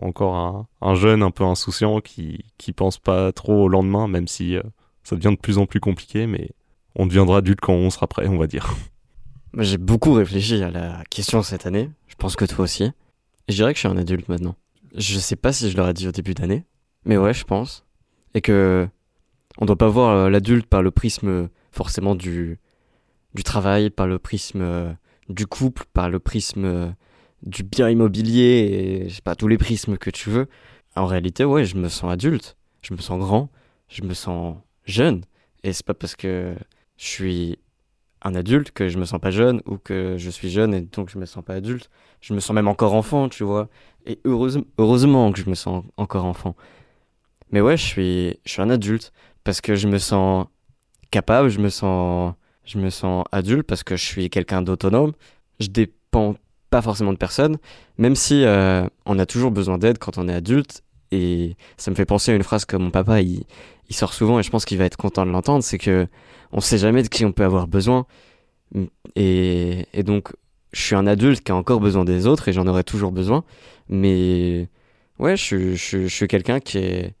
encore 0.00 0.36
un, 0.36 0.68
un, 0.80 0.94
jeune 0.94 1.22
un 1.22 1.30
peu 1.30 1.44
insouciant 1.44 2.00
qui 2.00 2.44
qui 2.56 2.72
pense 2.72 2.98
pas 2.98 3.32
trop 3.32 3.64
au 3.64 3.68
lendemain, 3.68 4.06
même 4.06 4.28
si 4.28 4.56
euh, 4.56 4.62
ça 5.02 5.16
devient 5.16 5.34
de 5.34 5.40
plus 5.40 5.58
en 5.58 5.66
plus 5.66 5.80
compliqué. 5.80 6.26
Mais 6.26 6.50
on 6.94 7.06
deviendra 7.06 7.38
adulte 7.38 7.60
quand 7.60 7.72
on 7.72 7.90
sera 7.90 8.06
prêt, 8.06 8.28
on 8.28 8.38
va 8.38 8.46
dire. 8.46 8.74
J'ai 9.58 9.78
beaucoup 9.78 10.12
réfléchi 10.12 10.62
à 10.62 10.70
la 10.70 11.02
question 11.10 11.42
cette 11.42 11.66
année. 11.66 11.90
Je 12.06 12.14
pense 12.16 12.36
que 12.36 12.44
toi 12.44 12.64
aussi. 12.64 12.92
je 13.48 13.54
dirais 13.54 13.72
que 13.72 13.78
je 13.78 13.80
suis 13.80 13.88
un 13.88 13.96
adulte 13.96 14.28
maintenant. 14.28 14.54
Je 14.94 15.18
sais 15.18 15.36
pas 15.36 15.52
si 15.52 15.70
je 15.70 15.76
l'aurais 15.76 15.94
dit 15.94 16.08
au 16.08 16.12
début 16.12 16.34
d'année, 16.34 16.64
mais 17.04 17.16
ouais, 17.16 17.34
je 17.34 17.44
pense. 17.44 17.84
Et 18.34 18.40
que 18.40 18.88
on 19.58 19.66
doit 19.66 19.76
pas 19.76 19.88
voir 19.88 20.14
euh, 20.14 20.30
l'adulte 20.30 20.66
par 20.66 20.82
le 20.82 20.90
prisme 20.90 21.48
forcément 21.72 22.14
du 22.14 22.58
du 23.34 23.42
travail, 23.42 23.90
par 23.90 24.06
le 24.06 24.18
prisme 24.18 24.96
du 25.28 25.46
couple 25.46 25.84
par 25.92 26.08
le 26.08 26.18
prisme 26.18 26.64
euh, 26.64 26.88
du 27.42 27.62
bien 27.62 27.88
immobilier 27.88 29.02
et 29.04 29.08
je 29.08 29.14
sais 29.14 29.22
pas 29.22 29.36
tous 29.36 29.48
les 29.48 29.58
prismes 29.58 29.96
que 29.98 30.10
tu 30.10 30.30
veux. 30.30 30.48
En 30.96 31.06
réalité, 31.06 31.44
ouais, 31.44 31.64
je 31.64 31.76
me 31.76 31.88
sens 31.88 32.10
adulte, 32.10 32.56
je 32.82 32.94
me 32.94 32.98
sens 32.98 33.18
grand, 33.18 33.50
je 33.88 34.02
me 34.02 34.14
sens 34.14 34.56
jeune 34.84 35.22
et 35.62 35.72
c'est 35.72 35.86
pas 35.86 35.94
parce 35.94 36.16
que 36.16 36.54
je 36.96 37.06
suis 37.06 37.58
un 38.22 38.34
adulte 38.34 38.70
que 38.72 38.88
je 38.88 38.98
me 38.98 39.04
sens 39.04 39.20
pas 39.20 39.30
jeune 39.30 39.60
ou 39.66 39.78
que 39.78 40.16
je 40.18 40.30
suis 40.30 40.50
jeune 40.50 40.74
et 40.74 40.80
donc 40.80 41.10
je 41.10 41.18
me 41.18 41.26
sens 41.26 41.44
pas 41.44 41.54
adulte. 41.54 41.90
Je 42.20 42.34
me 42.34 42.40
sens 42.40 42.54
même 42.54 42.68
encore 42.68 42.94
enfant, 42.94 43.28
tu 43.28 43.44
vois. 43.44 43.68
Et 44.06 44.20
heureusement, 44.24 44.64
heureusement 44.78 45.32
que 45.32 45.40
je 45.40 45.48
me 45.48 45.54
sens 45.54 45.84
encore 45.96 46.24
enfant. 46.24 46.56
Mais 47.50 47.60
ouais, 47.60 47.76
je 47.76 47.84
suis, 47.84 48.38
je 48.44 48.52
suis 48.52 48.62
un 48.62 48.70
adulte 48.70 49.12
parce 49.44 49.60
que 49.60 49.74
je 49.74 49.88
me 49.88 49.98
sens 49.98 50.46
capable, 51.10 51.48
je 51.48 51.60
me 51.60 51.70
sens 51.70 52.34
je 52.64 52.78
me 52.78 52.90
sens 52.90 53.24
adulte 53.32 53.66
parce 53.66 53.82
que 53.82 53.96
je 53.96 54.04
suis 54.04 54.28
quelqu'un 54.30 54.62
d'autonome. 54.62 55.12
Je 55.58 55.68
dépends 55.68 56.36
pas 56.70 56.82
forcément 56.82 57.12
de 57.12 57.18
personne, 57.18 57.56
même 57.96 58.14
si 58.14 58.44
euh, 58.44 58.86
on 59.06 59.18
a 59.18 59.26
toujours 59.26 59.50
besoin 59.50 59.78
d'aide 59.78 59.98
quand 59.98 60.18
on 60.18 60.28
est 60.28 60.34
adulte. 60.34 60.82
Et 61.10 61.56
ça 61.76 61.90
me 61.90 61.96
fait 61.96 62.04
penser 62.04 62.32
à 62.32 62.34
une 62.34 62.42
phrase 62.42 62.64
que 62.64 62.76
mon 62.76 62.90
papa 62.90 63.20
il, 63.20 63.44
sort 63.90 64.12
souvent 64.12 64.38
et 64.38 64.42
je 64.42 64.50
pense 64.50 64.64
qu'il 64.64 64.78
va 64.78 64.84
être 64.84 64.96
content 64.96 65.24
de 65.24 65.30
l'entendre, 65.30 65.64
c'est 65.64 65.78
que 65.78 66.06
on 66.52 66.60
sait 66.60 66.78
jamais 66.78 67.02
de 67.02 67.08
qui 67.08 67.24
on 67.24 67.32
peut 67.32 67.44
avoir 67.44 67.66
besoin. 67.66 68.06
Et, 69.16 69.86
donc 70.04 70.32
je 70.72 70.82
suis 70.82 70.94
un 70.94 71.06
adulte 71.06 71.42
qui 71.42 71.52
a 71.52 71.56
encore 71.56 71.80
besoin 71.80 72.04
des 72.04 72.26
autres 72.26 72.48
et 72.48 72.52
j'en 72.52 72.66
aurai 72.66 72.84
toujours 72.84 73.12
besoin. 73.12 73.44
Mais 73.88 74.68
ouais, 75.18 75.36
je, 75.36 75.74
suis 75.74 76.28
quelqu'un 76.28 76.60
qui 76.60 76.78
est. 76.78 77.14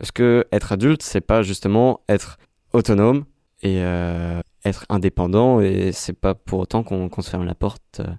Est-ce 0.00 0.12
que 0.12 0.46
être 0.52 0.72
adulte, 0.72 1.02
c'est 1.02 1.20
pas 1.20 1.42
justement 1.42 2.00
être 2.08 2.38
autonome 2.72 3.24
et 3.62 3.82
euh, 3.82 4.40
être 4.64 4.86
indépendant 4.88 5.60
et 5.60 5.92
c'est 5.92 6.18
pas 6.18 6.34
pour 6.34 6.60
autant 6.60 6.82
qu'on 6.82 7.22
se 7.22 7.30
ferme 7.30 7.44
la 7.44 7.54
porte 7.54 8.00
euh, 8.00 8.14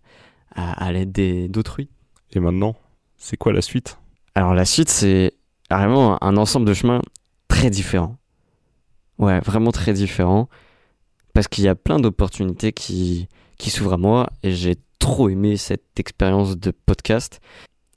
à 0.55 0.91
l'aide 0.91 1.49
d'autrui. 1.51 1.89
Et 2.33 2.39
maintenant, 2.39 2.75
c'est 3.17 3.37
quoi 3.37 3.53
la 3.53 3.61
suite? 3.61 4.00
Alors 4.35 4.53
la 4.53 4.65
suite, 4.65 4.89
c'est 4.89 5.33
vraiment 5.69 6.21
un 6.23 6.37
ensemble 6.37 6.65
de 6.65 6.73
chemins 6.73 7.01
très 7.47 7.69
différents. 7.69 8.17
Ouais, 9.17 9.39
vraiment 9.41 9.71
très 9.71 9.93
différents. 9.93 10.49
Parce 11.33 11.47
qu'il 11.47 11.63
y 11.63 11.67
a 11.67 11.75
plein 11.75 11.99
d'opportunités 11.99 12.73
qui, 12.73 13.27
s'ouvrent 13.59 13.93
à 13.93 13.97
moi 13.97 14.29
et 14.43 14.51
j'ai 14.51 14.75
trop 14.99 15.29
aimé 15.29 15.57
cette 15.57 15.99
expérience 15.99 16.57
de 16.57 16.71
podcast 16.71 17.39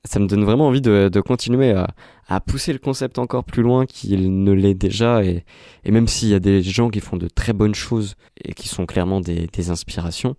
ça 0.05 0.21
me 0.21 0.27
donne 0.27 0.45
vraiment 0.45 0.69
envie 0.69 0.83
de, 0.83 1.09
de 1.11 1.21
continuer 1.21 1.73
à, 1.73 1.89
à, 2.29 2.41
pousser 2.41 2.73
le 2.73 2.79
concept 2.79 3.19
encore 3.19 3.45
plus 3.45 3.63
loin 3.63 3.87
qu'il 3.87 4.45
ne 4.45 4.53
l'est 4.53 4.75
déjà. 4.75 5.25
Et, 5.25 5.45
et 5.85 5.91
même 5.91 6.09
s'il 6.09 6.29
y 6.29 6.35
a 6.35 6.41
des 6.41 6.63
gens 6.63 6.91
qui 6.91 7.01
font 7.01 7.17
de 7.17 7.29
très 7.29 7.53
bonnes 7.53 7.75
choses 7.75 8.15
et 8.45 8.53
qui 8.53 8.69
sont 8.69 8.87
clairement 8.87 9.21
des, 9.21 9.47
des 9.47 9.71
inspirations, 9.71 10.37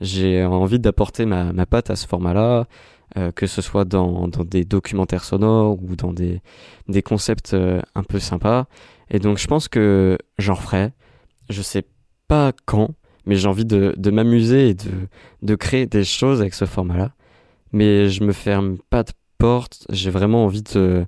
j'ai 0.00 0.42
envie 0.44 0.78
d'apporter 0.78 1.26
ma, 1.26 1.52
ma 1.52 1.66
patte 1.66 1.90
à 1.90 1.96
ce 1.96 2.06
format-là, 2.08 2.66
euh, 3.16 3.30
que 3.32 3.46
ce 3.46 3.62
soit 3.62 3.84
dans, 3.84 4.28
des 4.28 4.64
documentaires 4.64 5.24
sonores 5.24 5.78
ou 5.82 5.96
dans 5.96 6.12
des, 6.12 6.40
concepts 7.02 7.54
euh, 7.54 7.80
un 7.94 8.02
peu 8.02 8.18
sympas. 8.18 8.66
Et 9.10 9.18
donc 9.18 9.38
je 9.38 9.46
pense 9.46 9.68
que 9.68 10.18
j'en 10.38 10.54
ferai. 10.54 10.92
Je 11.50 11.62
sais 11.62 11.84
pas 12.28 12.52
quand, 12.66 12.94
mais 13.26 13.36
j'ai 13.36 13.48
envie 13.48 13.64
de, 13.64 14.10
m'amuser 14.10 14.70
et 14.70 14.76
de, 15.42 15.54
créer 15.54 15.86
des 15.86 16.04
choses 16.04 16.40
avec 16.40 16.54
ce 16.54 16.64
format-là 16.64 17.12
mais 17.72 18.08
je 18.08 18.22
me 18.22 18.32
ferme 18.32 18.78
pas 18.90 19.02
de 19.02 19.12
porte. 19.38 19.86
J'ai 19.90 20.10
vraiment 20.10 20.44
envie 20.44 20.62
de, 20.62 21.06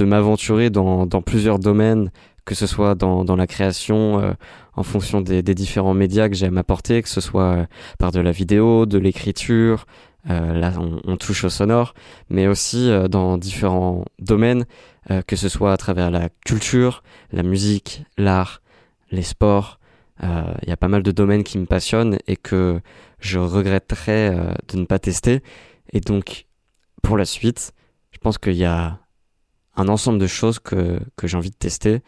m'aventurer 0.00 0.70
dans, 0.70 1.06
plusieurs 1.22 1.58
domaines, 1.58 2.10
que 2.44 2.54
ce 2.54 2.66
soit 2.66 2.94
dans, 2.94 3.36
la 3.36 3.46
création, 3.46 4.20
euh, 4.20 4.32
en 4.74 4.82
fonction 4.82 5.20
des, 5.20 5.42
différents 5.42 5.94
médias 5.94 6.28
que 6.28 6.34
j'ai 6.34 6.46
à 6.46 6.50
m'apporter, 6.50 7.02
que 7.02 7.08
ce 7.08 7.20
soit 7.20 7.66
par 7.98 8.12
de 8.12 8.20
la 8.20 8.32
vidéo, 8.32 8.86
de 8.86 8.98
l'écriture, 8.98 9.86
là 10.26 10.72
on, 10.78 11.16
touche 11.16 11.44
au 11.44 11.48
sonore, 11.48 11.94
mais 12.28 12.46
aussi 12.46 12.90
euh, 12.90 13.08
dans 13.08 13.38
différents 13.38 14.04
domaines, 14.18 14.66
euh, 15.10 15.22
que 15.22 15.36
ce 15.36 15.48
soit 15.48 15.72
à 15.72 15.76
travers 15.76 16.10
la 16.10 16.28
culture, 16.44 17.02
la 17.32 17.42
musique, 17.42 18.02
l'art, 18.16 18.62
les 19.10 19.22
sports. 19.22 19.78
Il 20.20 20.68
y 20.68 20.72
a 20.72 20.76
pas 20.76 20.88
mal 20.88 21.04
de 21.04 21.12
domaines 21.12 21.44
qui 21.44 21.58
me 21.58 21.66
passionnent 21.66 22.18
et 22.26 22.34
que 22.34 22.80
je 23.20 23.38
regretterais 23.38 24.52
de 24.66 24.76
ne 24.76 24.84
pas 24.84 24.98
tester. 24.98 25.44
Et 25.92 26.00
donc, 26.00 26.46
pour 27.04 27.16
la 27.16 27.24
suite, 27.24 27.72
je 28.10 28.18
pense 28.18 28.36
qu'il 28.36 28.56
y 28.56 28.64
a 28.64 28.98
un 29.76 29.86
ensemble 29.86 30.18
de 30.18 30.26
choses 30.26 30.58
que, 30.58 30.98
que 31.16 31.28
j'ai 31.28 31.36
envie 31.36 31.50
de 31.50 31.56
tester 31.56 32.02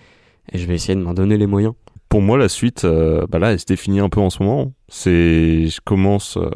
et 0.53 0.59
je 0.59 0.67
vais 0.67 0.75
essayer 0.75 0.97
de 0.97 1.03
m'en 1.03 1.15
donner 1.15 1.37
les 1.37 1.47
moyens. 1.47 1.75
Pour 2.09 2.23
moi, 2.23 2.37
la 2.37 2.49
suite, 2.49 2.85
euh, 2.85 3.27
bah 3.29 3.39
là, 3.39 3.53
elle 3.53 3.61
se 3.61 3.67
définit 3.67 4.01
un 4.01 4.09
peu 4.09 4.21
en 4.21 4.31
ce 4.31 4.43
moment. 4.43 4.73
C'est, 4.89 5.69
je 5.69 5.81
commence. 5.81 6.37
Euh, 6.37 6.51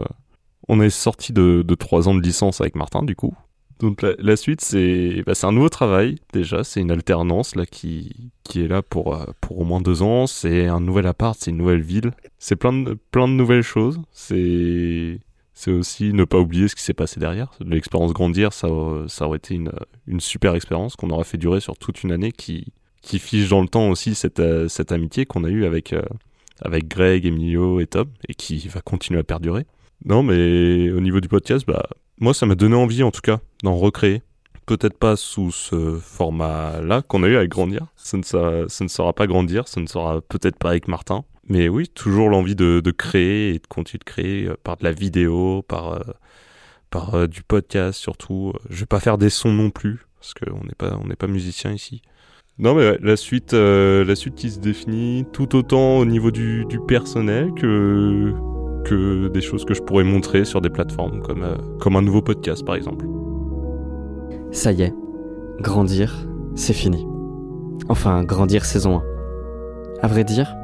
on 0.69 0.81
est 0.81 0.91
sorti 0.91 1.33
de, 1.33 1.63
de 1.67 1.75
trois 1.75 2.09
ans 2.09 2.15
de 2.15 2.23
licence 2.23 2.61
avec 2.61 2.75
Martin, 2.75 3.03
du 3.03 3.17
coup. 3.17 3.35
Donc 3.81 4.03
la, 4.03 4.37
suite, 4.37 4.61
c'est, 4.61 5.23
bah, 5.27 5.35
c'est 5.35 5.47
un 5.47 5.53
nouveau 5.53 5.69
travail 5.69 6.17
déjà. 6.33 6.65
C'est 6.65 6.81
une 6.81 6.91
alternance 6.91 7.57
là 7.57 7.67
qui, 7.67 8.31
est 8.55 8.69
là 8.69 8.83
pour 8.83 9.15
euh, 9.15 9.27
au 9.51 9.65
moins 9.65 9.81
deux 9.81 10.03
ans. 10.03 10.27
C'est 10.27 10.69
un 10.69 10.81
nouvel 10.81 11.07
appart, 11.07 11.37
c'est 11.39 11.51
une 11.51 11.57
nouvelle 11.57 11.83
ville. 11.83 12.13
C'est 12.39 12.57
plein 12.57 12.73
de 12.73 13.27
nouvelles 13.27 13.63
choses. 13.63 14.01
C'est 14.13 15.19
aussi 15.67 16.13
ne 16.13 16.25
pas 16.25 16.39
oublier 16.39 16.69
ce 16.69 16.77
qui 16.77 16.83
s'est 16.83 16.95
passé 16.95 17.19
derrière. 17.19 17.51
L'expérience 17.61 18.13
grandir, 18.13 18.53
ça, 18.53 18.69
ça 19.09 19.27
aurait 19.27 19.39
été 19.39 19.55
une, 19.55 20.21
super 20.21 20.55
expérience 20.55 20.97
qu'on 20.97 21.11
aurait 21.11 21.25
fait 21.25 21.39
durer 21.39 21.61
sur 21.61 21.77
toute 21.77 22.05
une 22.05 22.13
année 22.13 22.33
qui, 22.33 22.73
qui 23.03 23.19
fiche 23.19 23.49
dans 23.49 23.61
le 23.61 23.69
temps 23.69 23.89
aussi 23.89 24.15
cette, 24.15 24.41
euh, 24.41 24.69
amitié 24.91 25.27
qu'on 25.27 25.45
a 25.45 25.49
eue 25.49 25.65
euh, 25.65 26.03
avec 26.61 26.89
Greg, 26.89 27.27
Emilio 27.27 27.81
et 27.81 27.87
Tom 27.87 28.09
et 28.29 28.35
qui 28.35 28.67
va 28.69 28.81
continuer 28.81 29.21
à 29.21 29.25
perdurer. 29.25 29.67
Non, 30.05 30.23
mais 30.23 30.91
au 30.91 31.01
niveau 31.01 31.21
du 31.21 31.29
podcast, 31.29 31.65
bah, 31.67 31.87
moi, 32.21 32.35
ça 32.35 32.47
m'a 32.47 32.55
donné 32.55 32.77
envie 32.77 33.03
en 33.03 33.11
tout 33.11 33.23
cas 33.23 33.41
d'en 33.63 33.77
recréer. 33.77 34.23
Peut-être 34.67 34.99
pas 34.99 35.17
sous 35.17 35.51
ce 35.51 35.99
format-là 35.99 37.03
qu'on 37.03 37.23
a 37.23 37.29
eu 37.29 37.37
avec 37.37 37.51
Grandir. 37.51 37.87
Ça 37.97 38.17
ne, 38.17 38.23
sera, 38.23 38.69
ça 38.69 38.85
ne 38.85 38.89
sera 38.89 39.13
pas 39.13 39.27
Grandir, 39.27 39.69
ça 39.69 39.81
ne 39.81 39.87
sera 39.87 40.21
peut-être 40.23 40.57
pas 40.57 40.71
avec 40.71 40.89
Martin. 40.89 41.25
Mais 41.49 41.69
oui, 41.69 41.89
toujours 41.89 42.31
l'envie 42.31 42.55
de, 42.55 42.81
de, 42.81 42.91
créer 42.91 43.51
et 43.51 43.59
de 43.59 43.67
continuer 43.67 43.99
de 43.99 44.05
créer 44.05 44.47
euh, 44.47 44.57
par 44.63 44.77
de 44.77 44.85
la 44.85 44.93
vidéo, 44.93 45.63
par, 45.63 45.93
euh, 45.93 46.01
par 46.91 47.15
euh, 47.15 47.27
du 47.27 47.43
podcast 47.43 47.99
surtout. 47.99 48.53
Je 48.71 48.81
vais 48.81 48.87
pas 48.87 49.01
faire 49.01 49.19
des 49.19 49.31
sons 49.31 49.53
non 49.53 49.71
plus, 49.71 50.07
parce 50.21 50.33
qu'on 50.33 50.65
n'est 50.65 50.75
pas, 50.77 50.99
pas 51.19 51.27
musicien 51.27 51.73
ici. 51.73 52.01
Non 52.59 52.75
mais 52.75 52.89
ouais, 52.89 52.99
la 53.03 53.17
suite, 53.17 53.53
la 53.53 54.15
suite 54.15 54.37
qui 54.37 54.51
se 54.51 54.61
définit 54.61 55.27
tout 55.33 55.57
autant 55.57 55.99
au 55.99 56.05
niveau 56.05 56.31
du, 56.31 56.65
du, 56.67 56.79
personnel 56.79 57.53
que, 57.53 58.33
que 58.85 59.29
des 59.29 59.41
choses 59.41 59.65
que 59.65 59.75
je 59.75 59.83
pourrais 59.83 60.05
montrer 60.05 60.45
sur 60.45 60.61
des 60.61 60.71
plateformes 60.71 61.21
comme, 61.21 61.45
comme 61.81 61.97
un 61.97 62.03
nouveau 62.03 62.23
podcast 62.23 62.65
par 62.65 62.77
exemple. 62.77 63.07
Ça 64.53 64.73
y 64.73 64.83
est, 64.83 64.95
grandir, 65.61 66.29
c'est 66.55 66.73
fini. 66.73 67.07
Enfin, 67.89 68.23
grandir 68.23 68.65
saison 68.65 68.99
1. 68.99 69.03
À 70.03 70.07
vrai 70.07 70.25
dire, 70.25 70.55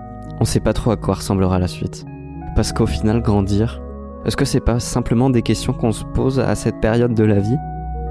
on 0.40 0.44
sait 0.44 0.60
pas 0.60 0.72
trop 0.72 0.90
à 0.90 0.96
quoi 0.96 1.14
ressemblera 1.14 1.58
la 1.58 1.68
suite. 1.68 2.04
Parce 2.56 2.72
qu'au 2.72 2.86
final, 2.86 3.20
grandir, 3.20 3.80
est-ce 4.24 4.36
que 4.36 4.44
c'est 4.44 4.60
pas 4.60 4.80
simplement 4.80 5.30
des 5.30 5.42
questions 5.42 5.72
qu'on 5.72 5.92
se 5.92 6.04
pose 6.04 6.40
à 6.40 6.54
cette 6.54 6.80
période 6.80 7.14
de 7.14 7.24
la 7.24 7.40
vie? 7.40 7.56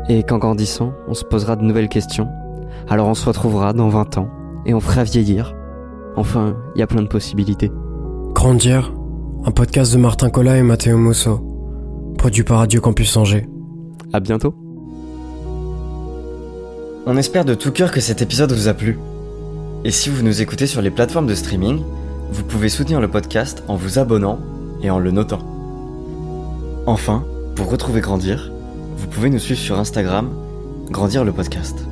Et 0.10 0.24
qu'en 0.24 0.38
grandissant, 0.38 0.94
on 1.08 1.14
se 1.14 1.24
posera 1.24 1.56
de 1.56 1.64
nouvelles 1.64 1.90
questions? 1.90 2.28
Alors 2.88 3.08
on 3.08 3.14
se 3.14 3.26
retrouvera 3.26 3.74
dans 3.74 3.90
20 3.90 4.18
ans 4.18 4.30
et 4.66 4.74
on 4.74 4.80
fera 4.80 5.04
vieillir. 5.04 5.56
Enfin, 6.16 6.56
il 6.76 6.80
y 6.80 6.82
a 6.82 6.88
plein 6.88 7.02
de 7.02 7.08
possibilités. 7.08 7.72
Grandir, 8.34 8.92
un 9.46 9.52
podcast 9.52 9.94
de 9.94 9.98
Martin 9.98 10.30
Collat 10.30 10.58
et 10.58 10.64
Matteo 10.64 10.98
Musso, 10.98 11.40
produit 12.18 12.44
par 12.44 12.60
Radio 12.60 12.82
Campus 12.82 13.16
Angers. 13.16 13.48
À 14.12 14.20
bientôt. 14.20 14.54
On 17.06 17.16
espère 17.16 17.46
de 17.46 17.54
tout 17.54 17.72
cœur 17.72 17.92
que 17.92 18.02
cet 18.02 18.22
épisode 18.22 18.52
vous 18.52 18.68
a 18.68 18.74
plu. 18.74 19.00
Et 19.86 19.92
si 19.92 20.10
vous 20.10 20.24
nous 20.24 20.42
écoutez 20.42 20.68
sur 20.68 20.82
les 20.82 20.92
plateformes 20.92 21.28
de 21.28 21.36
streaming, 21.36 21.82
vous 22.32 22.44
pouvez 22.44 22.70
soutenir 22.70 23.00
le 23.00 23.08
podcast 23.08 23.64
en 23.68 23.76
vous 23.76 23.98
abonnant 23.98 24.40
et 24.84 24.90
en 24.90 25.00
le 25.00 25.12
notant. 25.12 25.40
Enfin, 26.86 27.24
pour 27.56 27.72
retrouver 27.72 28.02
Grandir, 28.02 28.52
vous 28.98 29.08
pouvez 29.08 29.30
nous 29.30 29.40
suivre 29.40 29.60
sur 29.60 29.80
Instagram, 29.80 30.30
Grandir 30.92 31.24
le 31.24 31.32
podcast. 31.32 31.88